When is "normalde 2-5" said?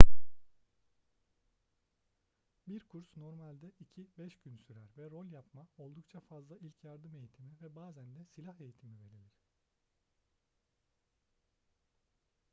3.17-4.39